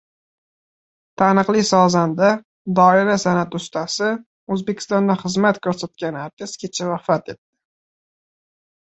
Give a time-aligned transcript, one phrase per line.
[1.21, 2.31] Taniqli sozanda,
[2.81, 4.11] doira sanʼati ustasi,
[4.57, 7.45] Oʻzbekistonda xizmat koʻrsatgan artist kecha vafot etdi.